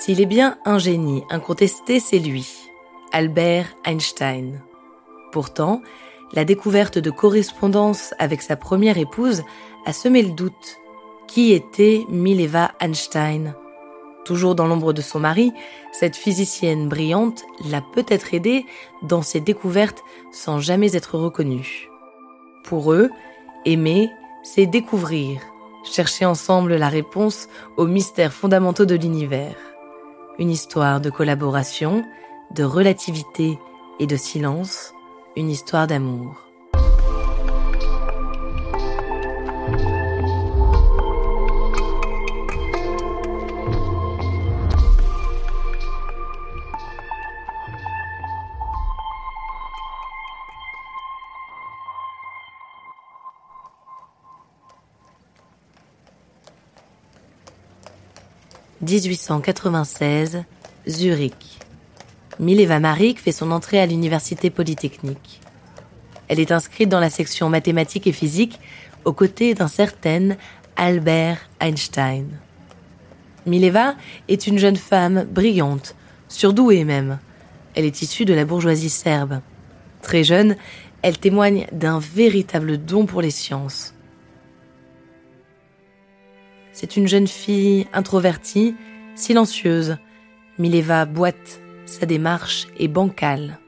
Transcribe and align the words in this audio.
S'il 0.00 0.18
est 0.22 0.26
bien 0.26 0.56
un 0.64 0.78
génie 0.78 1.24
incontesté, 1.28 2.00
c'est 2.00 2.18
lui, 2.18 2.48
Albert 3.12 3.66
Einstein. 3.84 4.62
Pourtant, 5.30 5.82
la 6.32 6.46
découverte 6.46 6.96
de 6.96 7.10
correspondance 7.10 8.14
avec 8.18 8.40
sa 8.40 8.56
première 8.56 8.96
épouse 8.96 9.42
a 9.84 9.92
semé 9.92 10.22
le 10.22 10.30
doute. 10.30 10.78
Qui 11.28 11.52
était 11.52 12.06
Mileva 12.08 12.72
Einstein? 12.80 13.54
Toujours 14.24 14.54
dans 14.54 14.66
l'ombre 14.66 14.94
de 14.94 15.02
son 15.02 15.20
mari, 15.20 15.52
cette 15.92 16.16
physicienne 16.16 16.88
brillante 16.88 17.44
l'a 17.68 17.82
peut-être 17.82 18.32
aidé 18.32 18.64
dans 19.02 19.20
ses 19.20 19.40
découvertes 19.40 20.02
sans 20.32 20.60
jamais 20.60 20.96
être 20.96 21.18
reconnue. 21.18 21.90
Pour 22.64 22.94
eux, 22.94 23.10
aimer, 23.66 24.08
c'est 24.44 24.64
découvrir, 24.64 25.42
chercher 25.84 26.24
ensemble 26.24 26.76
la 26.76 26.88
réponse 26.88 27.48
aux 27.76 27.86
mystères 27.86 28.32
fondamentaux 28.32 28.86
de 28.86 28.94
l'univers. 28.94 29.56
Une 30.40 30.50
histoire 30.50 31.02
de 31.02 31.10
collaboration, 31.10 32.02
de 32.50 32.64
relativité 32.64 33.58
et 33.98 34.06
de 34.06 34.16
silence, 34.16 34.94
une 35.36 35.50
histoire 35.50 35.86
d'amour. 35.86 36.49
1896, 58.82 60.44
Zurich. 60.88 61.58
Mileva 62.38 62.80
Marik 62.80 63.20
fait 63.20 63.30
son 63.30 63.50
entrée 63.50 63.78
à 63.78 63.84
l'université 63.84 64.48
polytechnique. 64.48 65.40
Elle 66.28 66.40
est 66.40 66.50
inscrite 66.50 66.88
dans 66.88 67.00
la 67.00 67.10
section 67.10 67.50
mathématiques 67.50 68.06
et 68.06 68.12
physique 68.12 68.58
aux 69.04 69.12
côtés 69.12 69.52
d'un 69.52 69.68
certain 69.68 70.30
Albert 70.76 71.50
Einstein. 71.60 72.26
Mileva 73.44 73.96
est 74.28 74.46
une 74.46 74.58
jeune 74.58 74.76
femme 74.76 75.26
brillante, 75.30 75.94
surdouée 76.28 76.84
même. 76.84 77.18
Elle 77.74 77.84
est 77.84 78.00
issue 78.00 78.24
de 78.24 78.32
la 78.32 78.46
bourgeoisie 78.46 78.88
serbe. 78.88 79.40
Très 80.00 80.24
jeune, 80.24 80.56
elle 81.02 81.18
témoigne 81.18 81.66
d'un 81.72 81.98
véritable 81.98 82.78
don 82.78 83.04
pour 83.04 83.20
les 83.20 83.30
sciences. 83.30 83.92
C'est 86.72 86.96
une 86.96 87.08
jeune 87.08 87.26
fille 87.26 87.86
introvertie, 87.92 88.74
silencieuse. 89.14 89.96
Mileva 90.58 91.04
boite, 91.04 91.60
sa 91.86 92.06
démarche 92.06 92.68
est 92.78 92.88
bancale. 92.88 93.58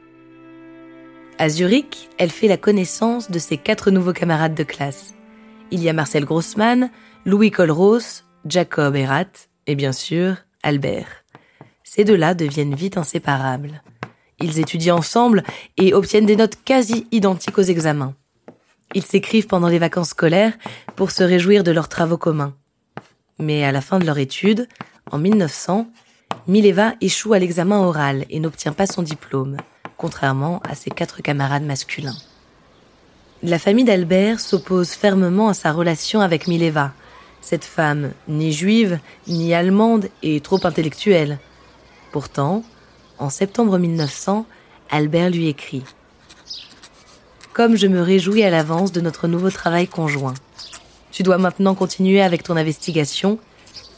À 1.39 1.49
Zurich, 1.49 2.09
elle 2.19 2.31
fait 2.31 2.49
la 2.49 2.57
connaissance 2.57 3.31
de 3.31 3.39
ses 3.39 3.57
quatre 3.57 3.91
nouveaux 3.91 4.13
camarades 4.13 4.55
de 4.55 4.63
classe. 4.63 5.15
Il 5.71 5.83
y 5.83 5.89
a 5.89 5.93
Marcel 5.93 6.25
Grossmann, 6.25 6.91
Louis 7.25 7.51
Colros, 7.51 8.23
Jacob 8.45 8.95
Erat 8.95 9.25
et 9.67 9.75
bien 9.75 9.93
sûr 9.93 10.37
Albert. 10.63 11.25
Ces 11.83 12.05
deux-là 12.05 12.35
deviennent 12.35 12.75
vite 12.75 12.97
inséparables. 12.97 13.83
Ils 14.41 14.61
étudient 14.61 14.97
ensemble 14.97 15.43
et 15.77 15.95
obtiennent 15.95 16.27
des 16.27 16.37
notes 16.37 16.59
quasi 16.65 17.07
identiques 17.11 17.59
aux 17.59 17.63
examens. 17.63 18.15
Ils 18.95 19.05
s'écrivent 19.05 19.47
pendant 19.47 19.69
les 19.69 19.79
vacances 19.79 20.11
scolaires 20.11 20.53
pour 20.97 21.11
se 21.11 21.23
réjouir 21.23 21.65
de 21.65 21.71
leurs 21.71 21.89
travaux 21.89 22.19
communs. 22.19 22.55
Mais 23.43 23.65
à 23.65 23.73
la 23.73 23.81
fin 23.81 23.99
de 23.99 24.07
leur 24.07 24.19
étude, 24.19 24.69
en 25.11 25.19
1900, 25.19 25.89
Mileva 26.47 26.93
échoue 27.01 27.33
à 27.33 27.41
l'examen 27.41 27.81
oral 27.81 28.25
et 28.31 28.39
n'obtient 28.39 28.73
pas 28.73 28.87
son 28.87 29.03
diplôme, 29.03 29.57
contrairement 29.97 30.61
à 30.63 30.77
ses 30.77 30.91
quatre 30.91 31.23
camarades 31.23 31.65
masculins. 31.65 32.15
La 33.43 33.59
famille 33.59 33.85
d'Albert 33.85 34.39
s'oppose 34.39 34.91
fermement 34.91 35.49
à 35.49 35.55
sa 35.55 35.73
relation 35.73 36.21
avec 36.21 36.47
Mileva, 36.47 36.93
cette 37.41 37.65
femme 37.65 38.13
ni 38.29 38.53
juive, 38.53 39.01
ni 39.27 39.53
allemande 39.55 40.09
et 40.23 40.41
trop 40.41 40.65
intellectuelle. 40.65 41.41
Pourtant, 42.13 42.63
en 43.19 43.29
septembre 43.29 43.77
1900, 43.77 44.47
Albert 44.89 45.31
lui 45.31 45.49
écrit 45.49 45.83
Comme 47.53 47.75
je 47.75 47.89
me 47.89 48.03
réjouis 48.03 48.45
à 48.45 48.51
l'avance 48.51 48.93
de 48.93 49.01
notre 49.01 49.27
nouveau 49.27 49.51
travail 49.51 49.89
conjoint. 49.89 50.35
Tu 51.13 51.23
dois 51.23 51.37
maintenant 51.37 51.75
continuer 51.75 52.23
avec 52.23 52.43
ton 52.43 52.57
investigation, 52.57 53.39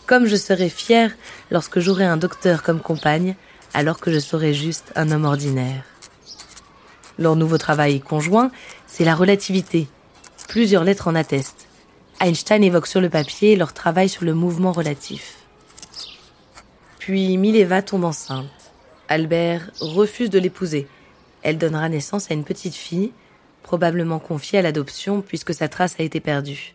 comme 0.07 0.27
je 0.27 0.35
serai 0.35 0.69
fier 0.69 1.17
lorsque 1.51 1.79
j'aurai 1.79 2.05
un 2.05 2.17
docteur 2.17 2.65
comme 2.65 2.81
compagne, 2.81 3.37
alors 3.73 4.01
que 4.01 4.13
je 4.13 4.19
serai 4.19 4.53
juste 4.53 4.93
un 4.97 5.13
homme 5.13 5.25
ordinaire. 5.25 5.85
Leur 7.17 7.37
nouveau 7.37 7.57
travail 7.57 8.01
conjoint, 8.01 8.51
c'est 8.89 9.05
la 9.05 9.15
relativité. 9.15 9.87
Plusieurs 10.49 10.83
lettres 10.83 11.07
en 11.07 11.15
attestent. 11.15 11.69
Einstein 12.21 12.65
évoque 12.65 12.89
sur 12.89 13.01
le 13.01 13.09
papier 13.09 13.55
leur 13.55 13.73
travail 13.73 14.09
sur 14.09 14.25
le 14.25 14.35
mouvement 14.35 14.73
relatif. 14.73 15.37
Puis 16.99 17.37
Mileva 17.39 17.83
tombe 17.83 18.05
enceinte. 18.05 18.47
Albert 19.09 19.71
refuse 19.81 20.31
de 20.31 20.39
l'épouser. 20.41 20.89
Elle 21.43 21.59
donnera 21.59 21.89
naissance 21.89 22.31
à 22.31 22.35
une 22.35 22.45
petite 22.45 22.75
fille, 22.75 23.13
probablement 23.63 24.19
confiée 24.19 24.59
à 24.59 24.63
l'adoption 24.63 25.21
puisque 25.21 25.55
sa 25.55 25.69
trace 25.69 25.95
a 26.01 26.03
été 26.03 26.19
perdue. 26.19 26.75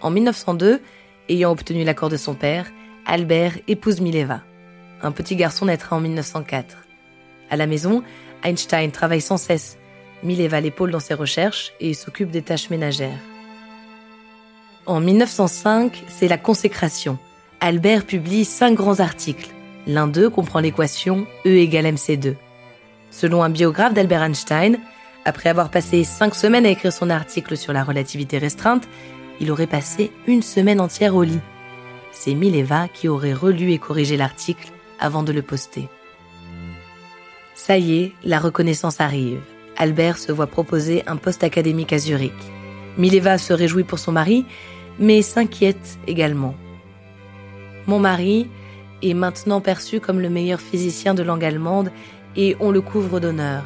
En 0.00 0.10
1902, 0.10 0.80
ayant 1.28 1.50
obtenu 1.50 1.84
l'accord 1.84 2.08
de 2.08 2.16
son 2.16 2.34
père, 2.34 2.70
Albert 3.06 3.58
épouse 3.68 4.00
Mileva. 4.00 4.42
Un 5.02 5.12
petit 5.12 5.36
garçon 5.36 5.66
naîtra 5.66 5.96
en 5.96 6.00
1904. 6.00 6.76
À 7.50 7.56
la 7.56 7.66
maison, 7.66 8.02
Einstein 8.42 8.90
travaille 8.90 9.20
sans 9.20 9.36
cesse. 9.36 9.78
Mileva 10.22 10.60
l'épaule 10.60 10.90
dans 10.90 11.00
ses 11.00 11.14
recherches 11.14 11.72
et 11.80 11.94
s'occupe 11.94 12.30
des 12.30 12.42
tâches 12.42 12.70
ménagères. 12.70 13.18
En 14.86 15.00
1905, 15.00 16.04
c'est 16.08 16.28
la 16.28 16.38
consécration. 16.38 17.18
Albert 17.60 18.06
publie 18.06 18.44
cinq 18.44 18.74
grands 18.74 19.00
articles. 19.00 19.50
L'un 19.86 20.06
d'eux 20.06 20.30
comprend 20.30 20.60
l'équation 20.60 21.26
E 21.46 21.50
égale 21.50 21.86
mc2. 21.86 22.34
Selon 23.10 23.42
un 23.42 23.50
biographe 23.50 23.94
d'Albert 23.94 24.22
Einstein, 24.22 24.78
après 25.24 25.50
avoir 25.50 25.70
passé 25.70 26.04
cinq 26.04 26.34
semaines 26.34 26.66
à 26.66 26.70
écrire 26.70 26.92
son 26.92 27.10
article 27.10 27.56
sur 27.56 27.72
la 27.72 27.84
relativité 27.84 28.38
restreinte, 28.38 28.88
il 29.40 29.50
aurait 29.50 29.66
passé 29.66 30.12
une 30.26 30.42
semaine 30.42 30.80
entière 30.80 31.16
au 31.16 31.22
lit. 31.22 31.40
C'est 32.12 32.34
Mileva 32.34 32.88
qui 32.88 33.08
aurait 33.08 33.32
relu 33.32 33.72
et 33.72 33.78
corrigé 33.78 34.16
l'article 34.16 34.68
avant 34.98 35.22
de 35.22 35.32
le 35.32 35.42
poster. 35.42 35.88
Ça 37.54 37.78
y 37.78 38.02
est, 38.02 38.12
la 38.24 38.38
reconnaissance 38.38 39.00
arrive. 39.00 39.40
Albert 39.76 40.18
se 40.18 40.32
voit 40.32 40.46
proposer 40.46 41.02
un 41.06 41.16
poste 41.16 41.42
académique 41.42 41.92
à 41.92 41.98
Zurich. 41.98 42.32
Mileva 42.98 43.38
se 43.38 43.52
réjouit 43.52 43.84
pour 43.84 43.98
son 43.98 44.12
mari, 44.12 44.44
mais 44.98 45.22
s'inquiète 45.22 45.98
également. 46.06 46.54
Mon 47.86 47.98
mari 47.98 48.48
est 49.02 49.14
maintenant 49.14 49.60
perçu 49.60 50.00
comme 50.00 50.20
le 50.20 50.28
meilleur 50.28 50.60
physicien 50.60 51.14
de 51.14 51.22
langue 51.22 51.44
allemande 51.44 51.90
et 52.36 52.56
on 52.60 52.70
le 52.70 52.82
couvre 52.82 53.20
d'honneur. 53.20 53.64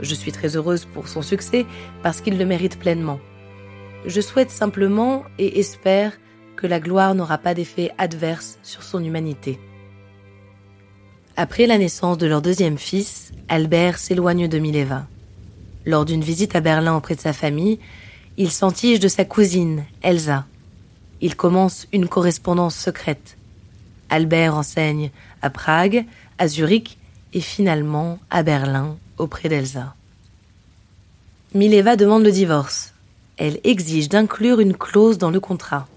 Je 0.00 0.14
suis 0.14 0.32
très 0.32 0.56
heureuse 0.56 0.86
pour 0.86 1.08
son 1.08 1.22
succès 1.22 1.66
parce 2.02 2.20
qu'il 2.20 2.38
le 2.38 2.46
mérite 2.46 2.78
pleinement. 2.78 3.20
Je 4.04 4.20
souhaite 4.20 4.50
simplement 4.50 5.24
et 5.38 5.60
espère 5.60 6.12
que 6.56 6.66
la 6.66 6.80
gloire 6.80 7.14
n'aura 7.14 7.38
pas 7.38 7.54
d'effet 7.54 7.92
adverse 7.98 8.58
sur 8.62 8.82
son 8.82 9.02
humanité. 9.02 9.58
Après 11.36 11.66
la 11.66 11.78
naissance 11.78 12.18
de 12.18 12.26
leur 12.26 12.42
deuxième 12.42 12.78
fils, 12.78 13.32
Albert 13.48 13.98
s'éloigne 13.98 14.48
de 14.48 14.58
Mileva. 14.58 15.06
Lors 15.86 16.04
d'une 16.04 16.22
visite 16.22 16.54
à 16.54 16.60
Berlin 16.60 16.96
auprès 16.96 17.14
de 17.14 17.20
sa 17.20 17.32
famille, 17.32 17.78
il 18.36 18.50
s'entige 18.50 19.00
de 19.00 19.08
sa 19.08 19.24
cousine, 19.24 19.84
Elsa. 20.02 20.46
Il 21.20 21.36
commence 21.36 21.86
une 21.92 22.08
correspondance 22.08 22.76
secrète. 22.76 23.36
Albert 24.10 24.56
enseigne 24.56 25.10
à 25.42 25.50
Prague, 25.50 26.04
à 26.38 26.48
Zurich 26.48 26.98
et 27.32 27.40
finalement 27.40 28.18
à 28.30 28.42
Berlin 28.42 28.96
auprès 29.16 29.48
d'Elsa. 29.48 29.94
Mileva 31.54 31.96
demande 31.96 32.24
le 32.24 32.32
divorce. 32.32 32.91
Elle 33.44 33.58
exige 33.64 34.08
d'inclure 34.08 34.60
une 34.60 34.76
clause 34.76 35.18
dans 35.18 35.32
le 35.32 35.40
contrat. 35.40 35.88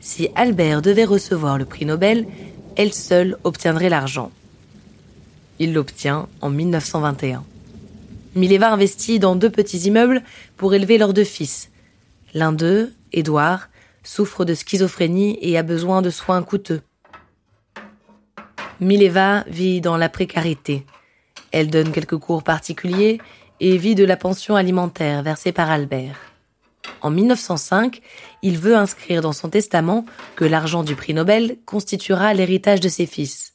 Si 0.00 0.30
Albert 0.34 0.82
devait 0.82 1.04
recevoir 1.04 1.58
le 1.58 1.64
prix 1.64 1.86
Nobel, 1.86 2.26
elle 2.74 2.92
seule 2.92 3.38
obtiendrait 3.44 3.88
l'argent. 3.88 4.32
Il 5.60 5.72
l'obtient 5.72 6.26
en 6.40 6.50
1921. 6.50 7.44
Mileva 8.34 8.72
investit 8.72 9.20
dans 9.20 9.36
deux 9.36 9.50
petits 9.50 9.78
immeubles 9.78 10.24
pour 10.56 10.74
élever 10.74 10.98
leurs 10.98 11.14
deux 11.14 11.22
fils. 11.22 11.70
L'un 12.34 12.50
d'eux, 12.50 12.92
Édouard, 13.12 13.68
souffre 14.02 14.44
de 14.44 14.54
schizophrénie 14.54 15.38
et 15.42 15.56
a 15.56 15.62
besoin 15.62 16.02
de 16.02 16.10
soins 16.10 16.42
coûteux. 16.42 16.82
Mileva 18.80 19.44
vit 19.46 19.80
dans 19.80 19.96
la 19.96 20.08
précarité. 20.08 20.84
Elle 21.52 21.70
donne 21.70 21.92
quelques 21.92 22.18
cours 22.18 22.42
particuliers 22.42 23.20
et 23.60 23.76
vit 23.76 23.94
de 23.94 24.04
la 24.04 24.16
pension 24.16 24.56
alimentaire 24.56 25.22
versée 25.22 25.52
par 25.52 25.70
Albert. 25.70 26.29
En 27.02 27.10
1905, 27.10 28.00
il 28.42 28.58
veut 28.58 28.76
inscrire 28.76 29.22
dans 29.22 29.32
son 29.32 29.48
testament 29.48 30.04
que 30.36 30.44
l'argent 30.44 30.82
du 30.82 30.94
prix 30.94 31.14
Nobel 31.14 31.56
constituera 31.64 32.34
l'héritage 32.34 32.80
de 32.80 32.88
ses 32.88 33.06
fils. 33.06 33.54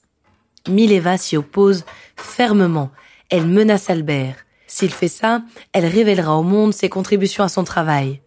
Mileva 0.68 1.18
s'y 1.18 1.38
oppose 1.38 1.86
fermement. 2.16 2.92
Elle 3.30 3.46
menace 3.46 3.90
Albert. 3.90 4.38
S'il 4.68 4.92
fait 4.92 5.08
ça, 5.08 5.44
elle 5.74 5.86
révélera 5.86 6.36
au 6.38 6.44
monde 6.44 6.74
ses 6.74 6.90
contributions 6.90 7.44
à 7.44 7.50
son 7.50 7.64
travail. 7.64 8.22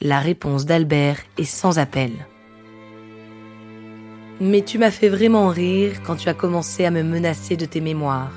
La 0.00 0.20
réponse 0.20 0.64
d'Albert 0.64 1.18
est 1.38 1.44
sans 1.44 1.78
appel. 1.78 2.12
Mais 4.40 4.62
tu 4.62 4.78
m'as 4.78 4.90
fait 4.90 5.08
vraiment 5.08 5.48
rire 5.48 6.02
quand 6.04 6.16
tu 6.16 6.28
as 6.28 6.34
commencé 6.34 6.84
à 6.84 6.90
me 6.90 7.02
menacer 7.02 7.56
de 7.56 7.66
tes 7.66 7.80
mémoires. 7.80 8.32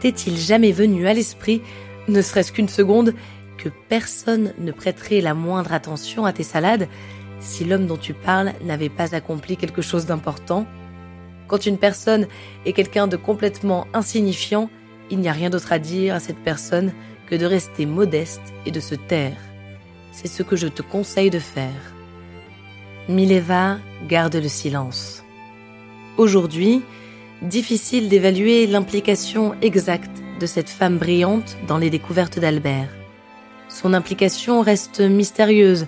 T'est-il 0.00 0.36
jamais 0.36 0.72
venu 0.72 1.06
à 1.06 1.12
l'esprit, 1.12 1.62
ne 2.08 2.22
serait-ce 2.22 2.52
qu'une 2.52 2.68
seconde, 2.68 3.14
que 3.60 3.68
personne 3.68 4.54
ne 4.58 4.72
prêterait 4.72 5.20
la 5.20 5.34
moindre 5.34 5.72
attention 5.72 6.24
à 6.24 6.32
tes 6.32 6.42
salades 6.42 6.88
si 7.40 7.64
l'homme 7.64 7.86
dont 7.86 7.96
tu 7.96 8.14
parles 8.14 8.52
n'avait 8.62 8.88
pas 8.88 9.14
accompli 9.14 9.56
quelque 9.56 9.82
chose 9.82 10.06
d'important 10.06 10.66
Quand 11.46 11.66
une 11.66 11.78
personne 11.78 12.26
est 12.64 12.72
quelqu'un 12.72 13.06
de 13.06 13.16
complètement 13.16 13.86
insignifiant, 13.92 14.70
il 15.10 15.18
n'y 15.18 15.28
a 15.28 15.32
rien 15.32 15.50
d'autre 15.50 15.72
à 15.72 15.78
dire 15.78 16.14
à 16.14 16.20
cette 16.20 16.38
personne 16.38 16.92
que 17.26 17.34
de 17.34 17.46
rester 17.46 17.86
modeste 17.86 18.42
et 18.66 18.70
de 18.70 18.80
se 18.80 18.94
taire. 18.94 19.36
C'est 20.12 20.28
ce 20.28 20.42
que 20.42 20.56
je 20.56 20.68
te 20.68 20.82
conseille 20.82 21.30
de 21.30 21.38
faire. 21.38 21.94
Mileva 23.08 23.78
garde 24.08 24.36
le 24.36 24.48
silence. 24.48 25.24
Aujourd'hui, 26.18 26.82
difficile 27.42 28.08
d'évaluer 28.08 28.66
l'implication 28.66 29.54
exacte 29.62 30.22
de 30.38 30.46
cette 30.46 30.70
femme 30.70 30.98
brillante 30.98 31.56
dans 31.66 31.78
les 31.78 31.90
découvertes 31.90 32.38
d'Albert. 32.38 32.99
Son 33.70 33.94
implication 33.94 34.60
reste 34.60 35.00
mystérieuse 35.00 35.86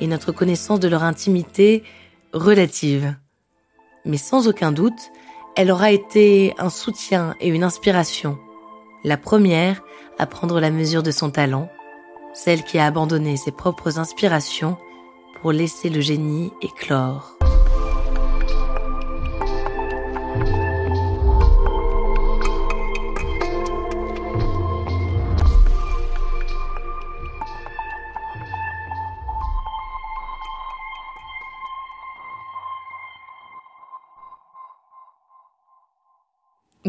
et 0.00 0.06
notre 0.06 0.32
connaissance 0.32 0.80
de 0.80 0.88
leur 0.88 1.04
intimité 1.04 1.84
relative. 2.32 3.14
Mais 4.04 4.16
sans 4.16 4.48
aucun 4.48 4.72
doute, 4.72 5.10
elle 5.56 5.70
aura 5.70 5.92
été 5.92 6.54
un 6.58 6.70
soutien 6.70 7.34
et 7.40 7.48
une 7.48 7.62
inspiration. 7.62 8.38
La 9.04 9.16
première 9.16 9.82
à 10.18 10.26
prendre 10.26 10.60
la 10.60 10.70
mesure 10.70 11.02
de 11.02 11.10
son 11.10 11.30
talent, 11.30 11.70
celle 12.34 12.62
qui 12.64 12.78
a 12.78 12.86
abandonné 12.86 13.36
ses 13.36 13.52
propres 13.52 13.98
inspirations 13.98 14.76
pour 15.40 15.52
laisser 15.52 15.88
le 15.88 16.00
génie 16.00 16.52
éclore. 16.60 17.39